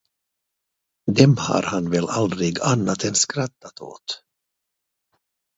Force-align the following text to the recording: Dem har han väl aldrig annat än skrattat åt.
Dem 1.11 1.37
har 1.37 1.63
han 1.63 1.89
väl 1.89 2.09
aldrig 2.09 2.61
annat 2.61 3.03
än 3.03 3.15
skrattat 3.15 3.81
åt. 3.81 4.23